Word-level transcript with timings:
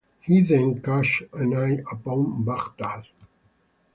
He 0.21 0.41
then 0.41 0.81
cast 0.81 1.21
an 1.31 1.53
eye 1.53 1.77
upon 1.91 2.43
Baghdad. 2.43 3.03